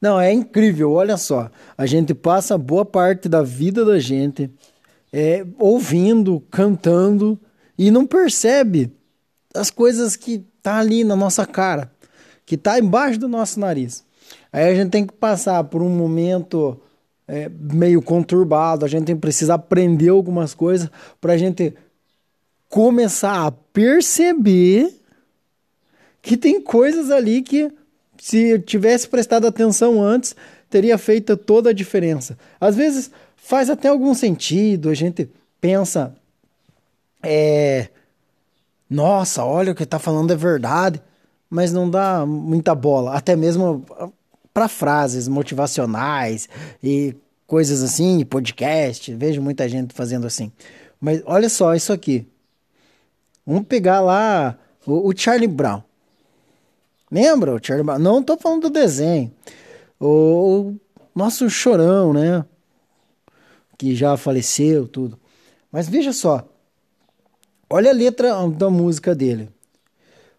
[0.00, 1.50] Não, é incrível, olha só.
[1.76, 4.50] A gente passa boa parte da vida da gente
[5.12, 7.38] é, ouvindo, cantando
[7.78, 8.92] e não percebe
[9.54, 11.90] as coisas que tá ali na nossa cara,
[12.44, 14.04] que tá embaixo do nosso nariz.
[14.52, 16.80] Aí a gente tem que passar por um momento
[17.26, 20.90] é, meio conturbado, a gente precisa aprender algumas coisas
[21.20, 21.74] para a gente
[22.68, 24.94] começar a perceber
[26.20, 27.72] que tem coisas ali que
[28.18, 30.34] se tivesse prestado atenção antes,
[30.70, 32.38] teria feito toda a diferença.
[32.60, 35.28] Às vezes faz até algum sentido, a gente
[35.60, 36.14] pensa,
[37.22, 37.88] é,
[38.88, 41.00] nossa, olha o que está falando é verdade,
[41.48, 43.84] mas não dá muita bola, até mesmo
[44.52, 46.48] para frases motivacionais
[46.82, 47.14] e
[47.46, 50.50] coisas assim, podcast, vejo muita gente fazendo assim.
[51.00, 52.26] Mas olha só isso aqui.
[53.46, 55.82] Vamos pegar lá o, o Charlie Brown.
[57.10, 57.98] Lembra o Charlie Brown?
[57.98, 59.32] Não estou falando do desenho.
[59.98, 60.76] O, o
[61.14, 62.44] nosso chorão, né?
[63.78, 65.18] Que já faleceu, tudo.
[65.70, 66.46] Mas veja só.
[67.68, 69.48] Olha a letra da música dele.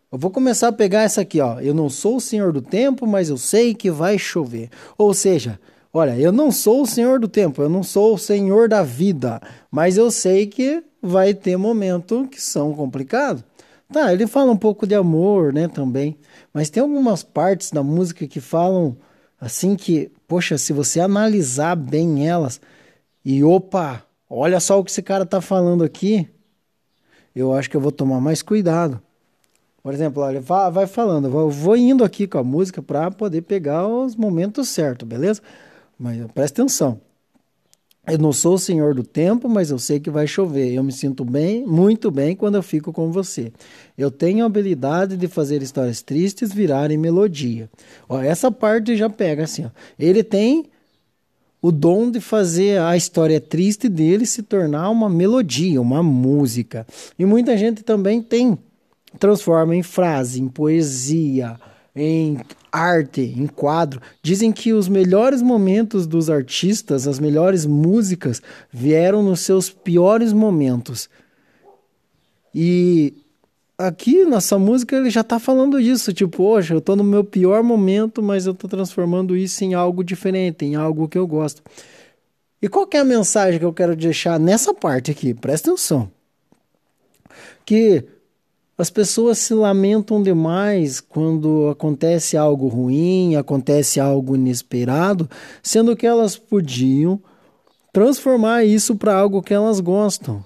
[0.10, 1.60] Eu vou começar a pegar essa aqui, ó.
[1.60, 4.70] Eu não sou o senhor do tempo, mas eu sei que vai chover.
[4.98, 5.60] Ou seja,
[5.94, 9.42] olha, eu não sou o senhor do tempo, eu não sou o senhor da vida,
[9.70, 13.44] mas eu sei que vai ter momentos que são complicados.
[13.92, 16.18] Tá, ele fala um pouco de amor, né, também.
[16.54, 18.98] Mas tem algumas partes da música que falam
[19.40, 22.60] assim que, poxa, se você analisar bem elas
[23.24, 26.28] e opa, olha só o que esse cara tá falando aqui,
[27.34, 29.02] eu acho que eu vou tomar mais cuidado.
[29.82, 33.88] Por exemplo, olha, vai falando, eu vou indo aqui com a música para poder pegar
[33.88, 35.42] os momentos certos, beleza?
[35.98, 37.00] Mas presta atenção.
[38.10, 40.74] Eu não sou o senhor do tempo, mas eu sei que vai chover.
[40.74, 43.52] Eu me sinto bem, muito bem quando eu fico com você.
[43.98, 47.70] Eu tenho a habilidade de fazer histórias tristes virarem melodia.
[48.08, 49.66] Ó, essa parte já pega assim.
[49.66, 49.70] Ó.
[50.00, 50.66] Ele tem
[51.62, 56.88] o dom de fazer a história triste dele se tornar uma melodia, uma música.
[57.20, 58.58] E muita gente também tem,
[59.20, 61.60] transforma em frase, em poesia,
[61.98, 62.40] em
[62.72, 64.02] arte, em quadro.
[64.22, 68.42] Dizem que os melhores momentos dos artistas, as melhores músicas,
[68.72, 71.10] vieram nos seus piores momentos.
[72.54, 73.14] E
[73.78, 77.64] aqui nessa música ele já está falando disso, tipo, poxa, eu estou no meu pior
[77.64, 81.62] momento, mas eu estou transformando isso em algo diferente, em algo que eu gosto.
[82.62, 85.34] E qual é a mensagem que eu quero deixar nessa parte aqui?
[85.34, 86.12] Presta atenção.
[87.66, 88.06] Que
[88.78, 95.28] as pessoas se lamentam demais quando acontece algo ruim, acontece algo inesperado,
[95.64, 97.20] sendo que elas podiam
[97.92, 100.46] transformar isso para algo que elas gostam.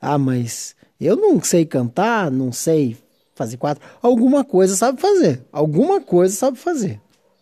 [0.00, 2.96] Ah, mas eu não sei cantar, não sei
[3.34, 3.84] fazer quatro.
[4.00, 5.44] Alguma coisa sabe fazer.
[5.52, 7.00] Alguma coisa sabe fazer.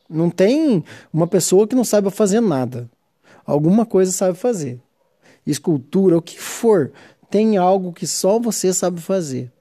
[0.09, 0.83] Não tem
[1.13, 2.91] uma pessoa que não saiba fazer nada.
[3.47, 4.81] Alguma coisa sabe fazer.
[5.47, 6.91] Escultura, o que for,
[7.31, 9.53] tem algo que só você sabe fazer.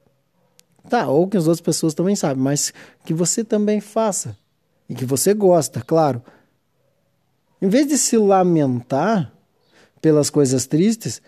[0.89, 2.73] Tá, ou que as outras pessoas também sabem, mas
[3.05, 4.35] que você também faça.
[4.89, 6.21] E que você gosta, claro.
[7.61, 9.31] Em vez de se lamentar
[10.01, 11.21] pelas coisas tristes,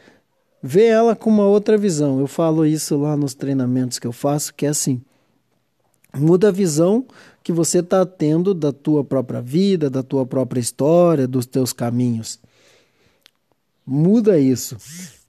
[0.63, 2.19] vê ela com uma outra visão.
[2.19, 4.99] Eu falo isso lá nos treinamentos que eu faço, que é assim:
[6.11, 7.05] muda a visão
[7.43, 12.39] que você está tendo da tua própria vida, da tua própria história, dos teus caminhos.
[13.85, 14.77] Muda isso,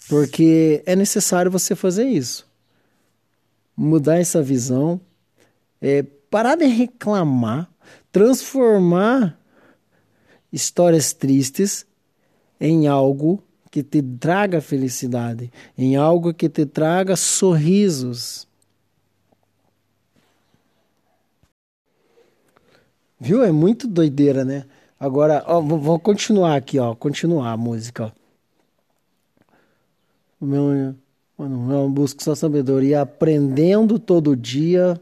[0.09, 2.51] porque é necessário você fazer isso
[3.83, 5.01] mudar essa visão,
[5.81, 7.69] é, parar de reclamar,
[8.13, 9.39] transformar
[10.53, 11.85] histórias tristes
[12.61, 18.47] em algo que te traga felicidade, em algo que te traga sorrisos.
[23.19, 23.43] Viu?
[23.43, 24.65] É muito doideira, né?
[24.99, 28.13] Agora, ó, vou continuar aqui, ó, continuar a música.
[30.41, 30.45] Ó.
[30.45, 30.95] Meu
[31.43, 35.01] Mano, eu busco sua sabedoria aprendendo todo dia.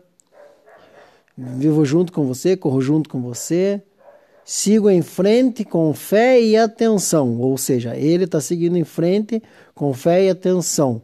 [1.37, 3.83] Vivo junto com você, corro junto com você.
[4.43, 7.39] Sigo em frente com fé e atenção.
[7.39, 9.43] Ou seja, ele está seguindo em frente
[9.75, 11.03] com fé e atenção.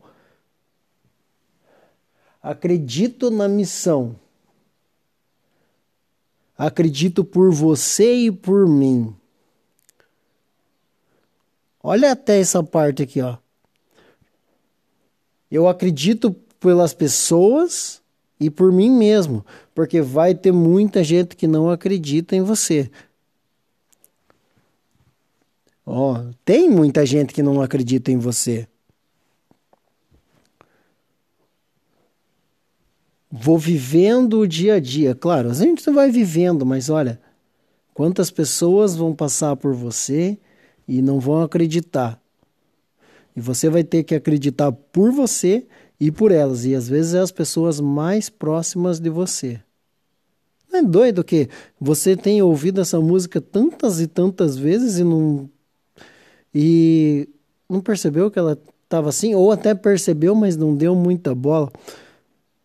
[2.42, 4.16] Acredito na missão.
[6.56, 9.14] Acredito por você e por mim.
[11.82, 13.36] Olha até essa parte aqui, ó.
[15.50, 18.02] Eu acredito pelas pessoas
[18.38, 19.44] e por mim mesmo,
[19.74, 22.90] porque vai ter muita gente que não acredita em você.
[25.84, 28.66] Ó, oh, tem muita gente que não acredita em você.
[33.30, 35.14] Vou vivendo o dia a dia.
[35.14, 37.20] Claro, a gente vai vivendo, mas olha,
[37.96, 40.38] Quantas pessoas vão passar por você
[40.86, 42.20] e não vão acreditar?
[43.36, 45.66] E você vai ter que acreditar por você
[46.00, 46.64] e por elas.
[46.64, 49.60] E às vezes é as pessoas mais próximas de você.
[50.72, 51.48] Não é doido que
[51.78, 55.48] você tem ouvido essa música tantas e tantas vezes e não.
[56.54, 57.28] E
[57.68, 59.34] não percebeu que ela estava assim?
[59.34, 61.70] Ou até percebeu, mas não deu muita bola.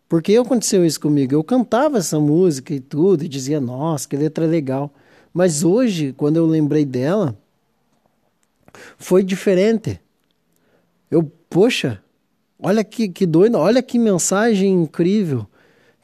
[0.08, 1.34] Porque aconteceu isso comigo.
[1.34, 4.94] Eu cantava essa música e tudo, e dizia, nossa, que letra legal.
[5.34, 7.38] Mas hoje, quando eu lembrei dela,
[8.98, 10.00] foi diferente.
[11.12, 12.02] Eu, poxa,
[12.58, 15.46] olha que, que doido, olha que mensagem incrível.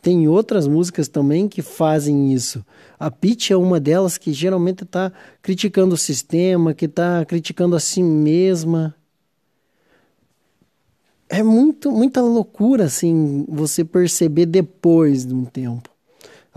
[0.01, 2.63] Tem outras músicas também que fazem isso.
[2.99, 5.11] A Pitty é uma delas que geralmente está
[5.41, 8.93] criticando o sistema, que está criticando a si mesma.
[11.29, 15.96] É muito, muita loucura, assim, você perceber depois de um tempo.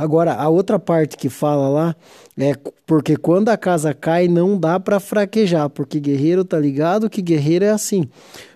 [0.01, 1.97] Agora, a outra parte que fala lá
[2.39, 2.55] é
[2.87, 7.67] porque quando a casa cai não dá para fraquejar, porque guerreiro tá ligado que guerreiro
[7.67, 8.09] é assim.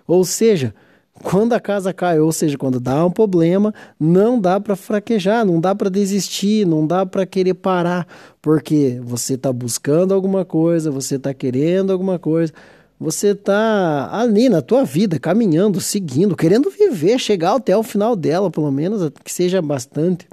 [0.08, 0.74] Ou seja,
[1.22, 5.60] quando a casa cai, ou seja, quando dá um problema, não dá para fraquejar, não
[5.60, 8.06] dá para desistir, não dá para querer parar,
[8.40, 12.54] porque você tá buscando alguma coisa, você tá querendo alguma coisa,
[12.98, 18.50] você tá ali na tua vida, caminhando, seguindo, querendo viver, chegar até o final dela,
[18.50, 20.26] pelo menos, que seja bastante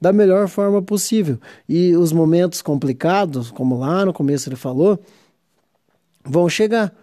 [0.00, 1.38] da melhor forma possível.
[1.68, 4.98] E os momentos complicados, como lá no começo ele falou,
[6.24, 6.94] vão chegar.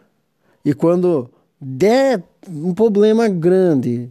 [0.64, 4.10] E quando der um problema grande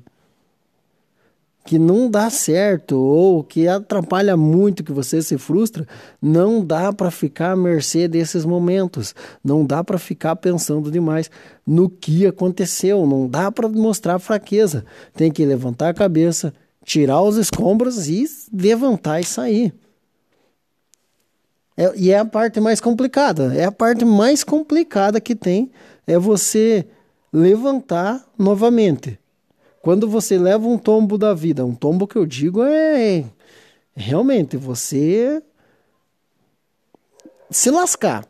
[1.64, 5.86] que não dá certo ou que atrapalha muito, que você se frustra,
[6.20, 9.14] não dá para ficar à mercê desses momentos.
[9.42, 11.30] Não dá para ficar pensando demais
[11.66, 14.84] no que aconteceu, não dá para mostrar fraqueza.
[15.14, 16.52] Tem que levantar a cabeça,
[16.84, 19.74] tirar os escombros e levantar e sair.
[21.76, 23.54] É, e é a parte mais complicada.
[23.54, 25.72] É a parte mais complicada que tem
[26.06, 26.86] é você
[27.32, 29.18] levantar novamente.
[29.82, 33.24] Quando você leva um tombo da vida, um tombo que eu digo é,
[33.94, 35.42] realmente você
[37.50, 38.26] se lascar,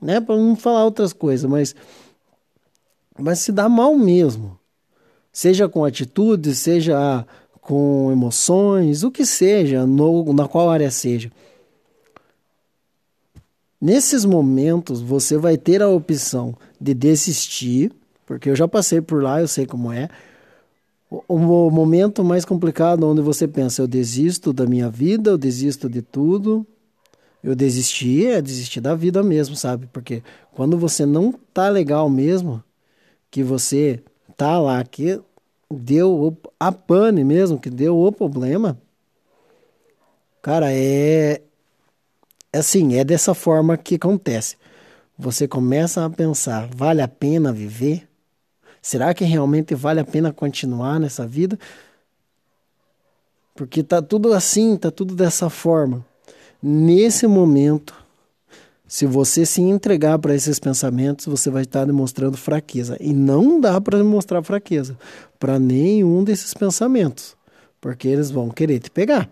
[0.00, 0.20] né?
[0.20, 1.74] Para não falar outras coisas, mas
[3.18, 4.58] mas se dá mal mesmo.
[5.32, 7.26] Seja com atitude, seja
[7.68, 11.30] com emoções, o que seja, no, na qual área seja.
[13.78, 17.92] Nesses momentos, você vai ter a opção de desistir,
[18.24, 20.08] porque eu já passei por lá, eu sei como é.
[21.10, 21.38] O,
[21.70, 26.66] momento mais complicado onde você pensa, eu desisto da minha vida, eu desisto de tudo.
[27.44, 29.86] Eu desisti, é desistir da vida mesmo, sabe?
[29.92, 30.22] Porque
[30.52, 32.64] quando você não tá legal mesmo,
[33.30, 34.02] que você
[34.38, 35.20] tá lá, que
[35.70, 38.80] deu a pane mesmo, que deu o problema,
[40.40, 41.42] cara, é,
[42.52, 44.56] é assim, é dessa forma que acontece.
[45.18, 48.08] Você começa a pensar, vale a pena viver?
[48.80, 51.58] Será que realmente vale a pena continuar nessa vida?
[53.54, 56.06] Porque tá tudo assim, tá tudo dessa forma.
[56.62, 57.94] Nesse momento,
[58.88, 62.96] se você se entregar para esses pensamentos, você vai estar demonstrando fraqueza.
[62.98, 64.98] E não dá para demonstrar fraqueza
[65.38, 67.36] para nenhum desses pensamentos,
[67.82, 69.30] porque eles vão querer te pegar.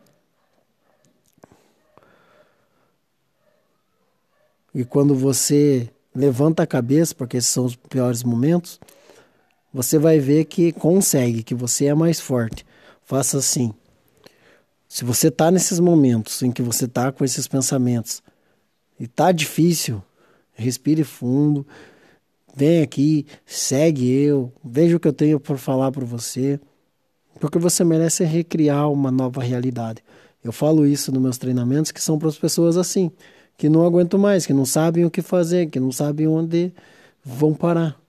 [4.74, 8.78] E quando você levanta a cabeça, porque esses são os piores momentos,
[9.72, 12.66] você vai ver que consegue, que você é mais forte.
[13.04, 13.72] Faça assim.
[14.86, 18.22] Se você está nesses momentos em que você está com esses pensamentos,
[18.98, 20.02] e tá difícil,
[20.54, 21.66] respire fundo,
[22.54, 26.58] vem aqui, segue eu, veja o que eu tenho para falar para você,
[27.38, 30.02] porque você merece recriar uma nova realidade.
[30.42, 33.10] Eu falo isso nos meus treinamentos que são para as pessoas assim,
[33.58, 36.72] que não aguentam mais, que não sabem o que fazer, que não sabem onde
[37.24, 38.00] vão parar.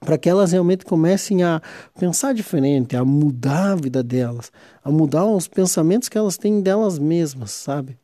[0.00, 1.62] Para que elas realmente comecem a
[1.98, 4.50] pensar diferente, a mudar a vida delas,
[4.82, 7.96] a mudar os pensamentos que elas têm delas mesmas, sabe?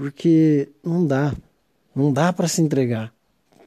[0.00, 1.34] Porque não dá,
[1.94, 3.12] não dá para se entregar.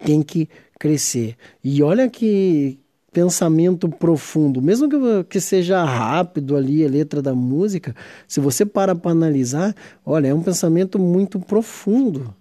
[0.04, 0.50] Tem que
[0.80, 1.36] crescer.
[1.64, 2.80] E olha que
[3.12, 7.96] pensamento profundo, mesmo que, que seja rápido ali a letra da música,
[8.28, 12.34] se você para para analisar, olha, é um pensamento muito profundo.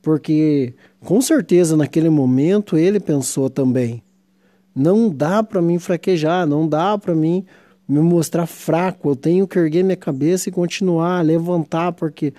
[0.00, 4.04] Porque com certeza naquele momento ele pensou também:
[4.72, 7.44] não dá para mim fraquejar, não dá para mim
[7.88, 12.32] me mostrar fraco, eu tenho que erguer minha cabeça e continuar, levantar, porque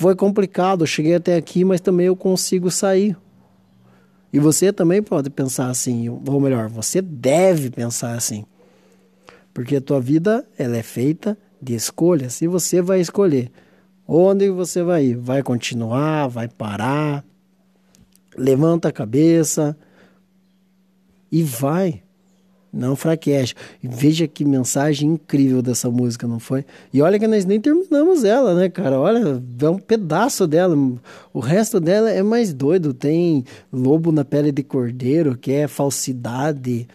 [0.00, 3.14] foi complicado, eu cheguei até aqui, mas também eu consigo sair.
[4.32, 8.46] E você também pode pensar assim, ou melhor, você deve pensar assim.
[9.52, 13.50] Porque a tua vida ela é feita de escolhas e você vai escolher
[14.12, 15.16] Onde você vai ir?
[15.16, 16.26] Vai continuar?
[16.28, 17.24] Vai parar?
[18.36, 19.78] Levanta a cabeça
[21.30, 22.02] e vai.
[22.72, 23.54] Não fraqueja.
[23.82, 26.64] Veja que mensagem incrível dessa música, não foi?
[26.92, 28.98] E olha que nós nem terminamos ela, né, cara?
[28.98, 30.76] Olha, é um pedaço dela.
[31.34, 32.94] O resto dela é mais doido.
[32.94, 36.86] Tem lobo na pele de cordeiro, que é falsidade.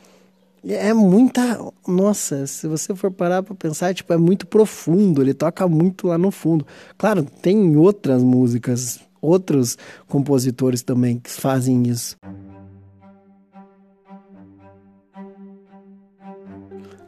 [0.65, 1.59] É muita.
[1.85, 5.21] Nossa, se você for parar pra pensar, tipo, é muito profundo.
[5.21, 6.65] Ele toca muito lá no fundo.
[6.97, 9.77] Claro, tem outras músicas, outros
[10.07, 12.15] compositores também que fazem isso.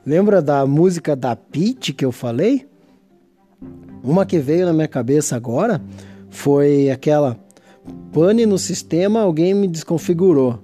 [0.08, 2.66] Lembra da música da Pete que eu falei?
[4.02, 5.82] Uma que veio na minha cabeça agora
[6.30, 7.38] foi aquela
[8.14, 10.60] pane no sistema, alguém me desconfigurou.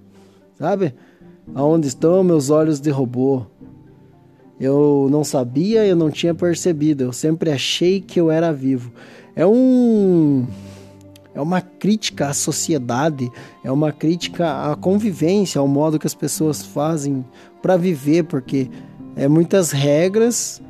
[0.58, 0.96] Sabe?
[1.54, 3.46] Aonde estão meus olhos de robô?
[4.58, 7.04] Eu não sabia, eu não tinha percebido.
[7.04, 8.94] Eu sempre achei que eu era vivo.
[9.36, 10.48] É um
[11.36, 13.30] é uma crítica à sociedade,
[13.62, 17.26] é uma crítica à convivência, ao modo que as pessoas fazem
[17.62, 18.70] para viver, porque
[19.16, 20.62] é muitas regras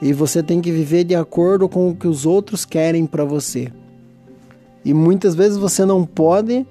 [0.00, 3.72] e você tem que viver de acordo com o que os outros querem para você.
[4.84, 6.66] E muitas vezes você não pode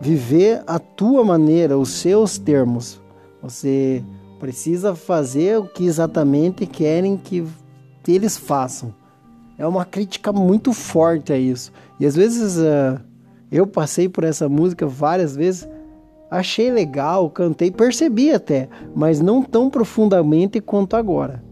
[0.00, 3.00] viver a tua maneira, os seus termos.
[3.40, 4.02] Você
[4.40, 7.46] precisa fazer o que exatamente querem que
[8.08, 8.92] eles façam.
[9.56, 11.72] É uma crítica muito forte a isso.
[12.00, 13.00] E às vezes uh,
[13.50, 15.68] eu passei por essa música várias vezes
[16.32, 21.44] Achei legal, cantei, percebi até, mas não tão profundamente quanto agora.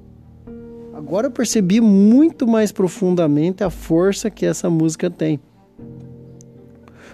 [0.95, 5.39] Agora eu percebi muito mais profundamente a força que essa música tem.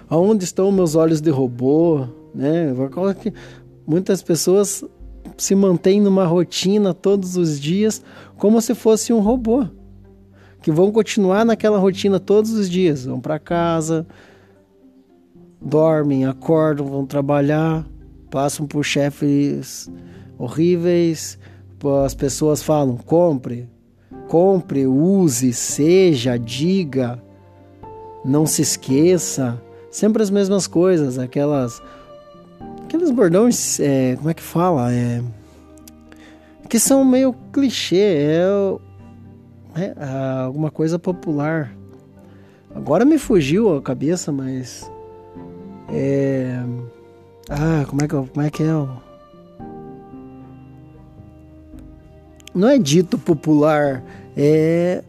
[0.09, 2.73] Aonde estão meus olhos de robô, né?
[3.85, 4.85] Muitas pessoas
[5.37, 8.01] se mantêm numa rotina todos os dias
[8.37, 9.67] como se fosse um robô,
[10.63, 14.07] que vão continuar naquela rotina todos os dias, vão para casa,
[15.61, 17.87] dormem, acordam, vão trabalhar,
[18.31, 19.91] passam por chefes
[20.39, 21.39] horríveis,
[22.05, 23.69] as pessoas falam: compre,
[24.29, 27.23] compre, use, seja, diga,
[28.25, 29.61] não se esqueça.
[29.91, 31.81] Sempre as mesmas coisas, aquelas.
[32.85, 34.93] Aqueles bordões, é, como é que fala?
[34.93, 35.21] É,
[36.69, 38.39] que são meio clichê, é,
[39.75, 39.95] é
[40.45, 41.73] alguma coisa popular.
[42.75, 44.91] Agora me fugiu a cabeça, mas
[45.89, 46.63] é...
[47.49, 48.67] Ah, como é que, como é, que é?
[52.55, 54.03] Não é dito popular,
[54.37, 55.05] é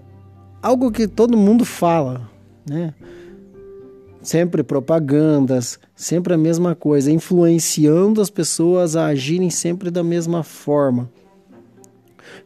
[0.61, 2.29] algo que todo mundo fala,
[2.69, 2.93] né?
[4.21, 11.09] Sempre propagandas, sempre a mesma coisa, influenciando as pessoas a agirem sempre da mesma forma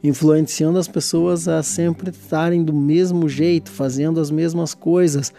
[0.03, 5.31] influenciando as pessoas a sempre estarem do mesmo jeito, fazendo as mesmas coisas,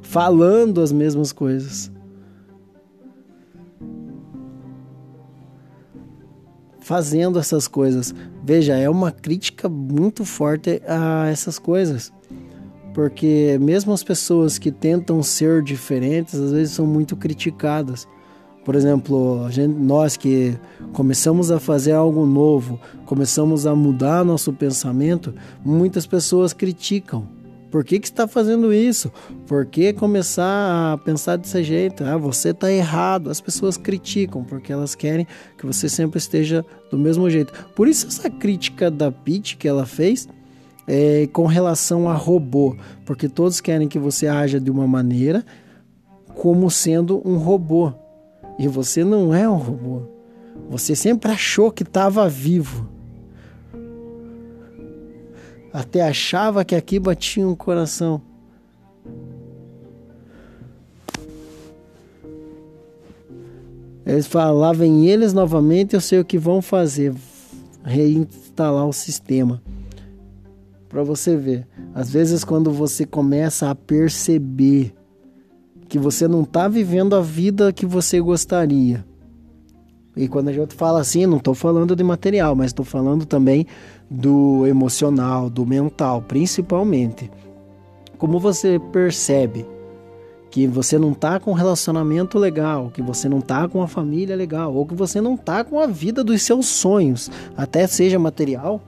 [0.00, 1.90] falando as mesmas coisas.
[6.86, 8.14] Fazendo essas coisas.
[8.44, 12.12] Veja, é uma crítica muito forte a essas coisas.
[12.94, 18.06] Porque mesmo as pessoas que tentam ser diferentes, às vezes são muito criticadas.
[18.64, 20.56] Por exemplo, gente, nós que
[20.92, 27.26] começamos a fazer algo novo, começamos a mudar nosso pensamento, muitas pessoas criticam.
[27.70, 29.12] Por que, que está fazendo isso?
[29.46, 32.04] Por que começar a pensar desse jeito?
[32.04, 33.30] Ah, você está errado.
[33.30, 35.26] As pessoas criticam porque elas querem
[35.58, 37.52] que você sempre esteja do mesmo jeito.
[37.74, 40.28] Por isso essa crítica da Pete que ela fez
[40.86, 45.44] é com relação a robô, porque todos querem que você haja de uma maneira
[46.34, 47.92] como sendo um robô.
[48.58, 50.02] E você não é um robô.
[50.70, 52.95] Você sempre achou que estava vivo.
[55.76, 58.22] Até achava que aqui batia um coração.
[64.06, 67.14] Eles falavam em eles novamente, eu sei o que vão fazer.
[67.84, 69.62] Reinstalar o sistema.
[70.88, 71.66] Para você ver.
[71.94, 74.94] Às vezes quando você começa a perceber
[75.90, 79.04] que você não está vivendo a vida que você gostaria.
[80.16, 83.66] E quando a gente fala assim, não estou falando de material, mas estou falando também
[84.10, 87.30] do emocional, do mental, principalmente.
[88.16, 89.66] Como você percebe
[90.50, 94.34] que você não está com um relacionamento legal, que você não está com uma família
[94.34, 98.80] legal, ou que você não está com a vida dos seus sonhos, até seja material,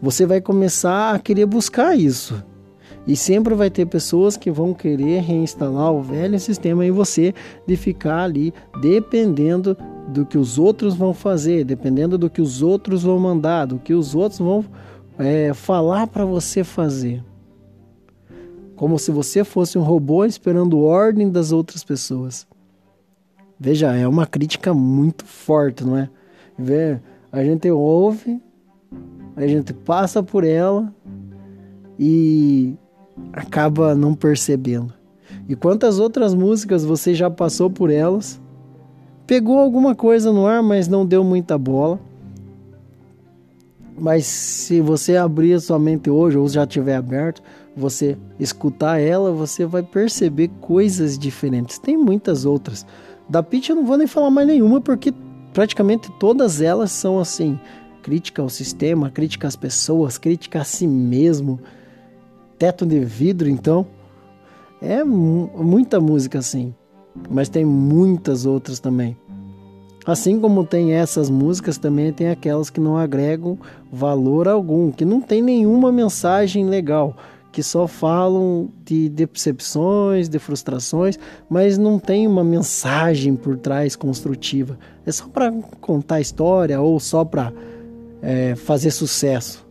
[0.00, 2.44] você vai começar a querer buscar isso.
[3.06, 7.32] E sempre vai ter pessoas que vão querer reinstalar o velho sistema em você
[7.66, 9.76] de ficar ali dependendo
[10.08, 13.94] do que os outros vão fazer, dependendo do que os outros vão mandar, do que
[13.94, 14.64] os outros vão
[15.18, 17.22] é, falar para você fazer.
[18.76, 22.46] como se você fosse um robô esperando ordem das outras pessoas.
[23.58, 26.10] Veja, é uma crítica muito forte, não é?
[26.58, 27.00] Vê,
[27.32, 28.40] a gente ouve,
[29.34, 30.94] a gente passa por ela
[31.98, 32.74] e
[33.32, 34.92] acaba não percebendo.
[35.48, 38.40] E quantas outras músicas você já passou por elas,
[39.26, 42.00] pegou alguma coisa no ar, mas não deu muita bola.
[43.98, 47.42] Mas se você abrir sua mente hoje ou já tiver aberto,
[47.76, 51.78] você escutar ela, você vai perceber coisas diferentes.
[51.78, 52.86] Tem muitas outras.
[53.28, 55.12] Da Pitch eu não vou nem falar mais nenhuma porque
[55.52, 57.58] praticamente todas elas são assim,
[58.02, 61.58] crítica ao sistema, crítica às pessoas, crítica a si mesmo.
[62.58, 63.86] Teto de vidro, então,
[64.80, 66.74] é muita música assim,
[67.28, 69.16] mas tem muitas outras também.
[70.06, 73.58] Assim como tem essas músicas, também tem aquelas que não agregam
[73.92, 77.16] valor algum, que não tem nenhuma mensagem legal
[77.56, 84.78] que só falam de decepções, de frustrações, mas não tem uma mensagem por trás construtiva.
[85.06, 87.50] É só para contar história ou só para
[88.20, 89.65] é, fazer sucesso.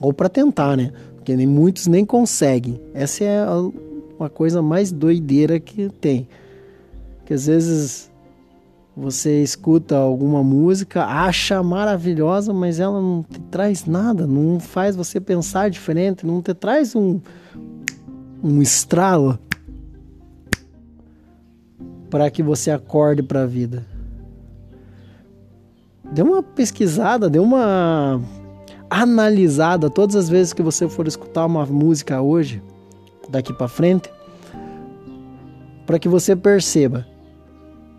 [0.00, 0.92] Ou para tentar, né?
[1.16, 2.80] Porque nem muitos nem conseguem.
[2.94, 3.44] Essa é
[4.18, 6.28] uma coisa mais doideira que tem.
[7.24, 8.10] Que às vezes
[8.96, 15.20] você escuta alguma música, acha maravilhosa, mas ela não te traz nada, não faz você
[15.20, 17.20] pensar diferente, não te traz um,
[18.42, 19.38] um estralo
[22.10, 23.86] para que você acorde para a vida.
[26.12, 28.20] Dê uma pesquisada, dê uma
[28.90, 32.62] analisada todas as vezes que você for escutar uma música hoje,
[33.28, 34.10] daqui para frente,
[35.86, 37.06] para que você perceba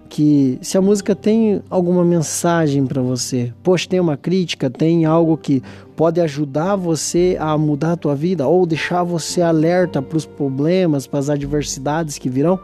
[0.09, 5.37] que se a música tem alguma mensagem para você, poxa, tem uma crítica, tem algo
[5.37, 5.61] que
[5.95, 11.05] pode ajudar você a mudar a tua vida ou deixar você alerta para os problemas,
[11.05, 12.59] para as adversidades que virão,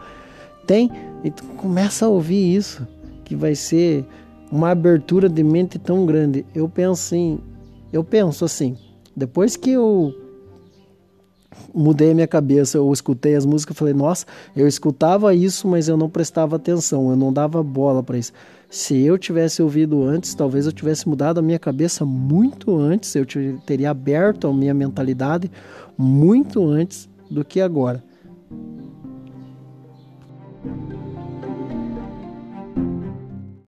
[0.66, 0.92] tem,
[1.24, 2.86] então começa a ouvir isso,
[3.24, 4.04] que vai ser
[4.52, 6.46] uma abertura de mente tão grande.
[6.54, 7.40] Eu penso assim,
[7.92, 8.78] eu penso assim,
[9.16, 10.14] depois que eu
[11.74, 15.98] mudei a minha cabeça, eu escutei as músicas, falei, nossa, eu escutava isso, mas eu
[15.98, 18.34] não prestava atenção, eu não dava bola para isso.
[18.70, 23.26] Se eu tivesse ouvido antes, talvez eu tivesse mudado a minha cabeça muito antes, eu
[23.66, 25.50] teria aberto a minha mentalidade
[25.98, 28.04] muito antes do que agora.